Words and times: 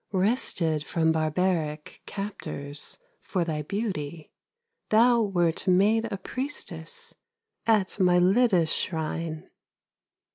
Wrested 0.11 0.83
from 0.83 1.11
barbaric 1.11 2.01
Captors 2.07 2.97
for 3.21 3.45
thy 3.45 3.61
beauty, 3.61 4.31
Thou 4.89 5.21
wert 5.21 5.67
made 5.67 6.11
a 6.11 6.17
priestess 6.17 7.13
At 7.67 7.99
Mylitta's 7.99 8.73
shrine. 8.73 9.51